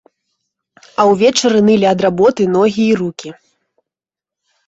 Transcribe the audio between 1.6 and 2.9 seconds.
нылі ад работы ногі